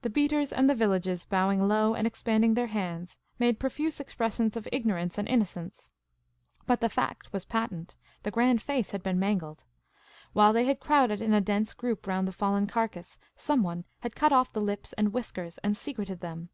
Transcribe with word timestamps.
The 0.00 0.10
beaters 0.10 0.52
and 0.52 0.68
the 0.68 0.74
villagers, 0.74 1.24
bowing 1.24 1.68
low 1.68 1.94
and 1.94 2.04
expanding 2.04 2.54
their 2.54 2.66
hands, 2.66 3.16
made 3.38 3.60
profuse 3.60 4.00
expressions 4.00 4.56
of 4.56 4.66
ignorance 4.72 5.18
and 5.18 5.28
inno 5.28 5.44
cence. 5.46 5.90
But 6.66 6.80
the 6.80 6.88
fact 6.88 7.32
was 7.32 7.44
patent— 7.44 7.96
the 8.24 8.32
grand 8.32 8.60
face 8.60 8.90
had 8.90 9.04
been 9.04 9.20
mangled. 9.20 9.62
While 10.32 10.52
they 10.52 10.64
had 10.64 10.80
crowded 10.80 11.22
in 11.22 11.32
a 11.32 11.40
dense 11.40 11.74
group 11.74 12.08
round 12.08 12.26
the 12.26 12.32
fallen 12.32 12.66
carcass, 12.66 13.20
somebody 13.36 13.84
had 14.00 14.16
cut 14.16 14.32
off 14.32 14.52
the 14.52 14.60
lips 14.60 14.94
and 14.94 15.12
whiskers 15.12 15.58
and 15.58 15.76
secreted 15.76 16.18
them. 16.18 16.48